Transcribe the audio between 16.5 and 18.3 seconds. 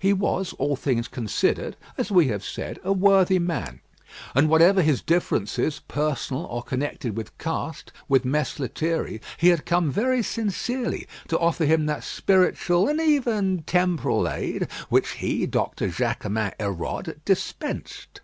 Hérode, dispensed.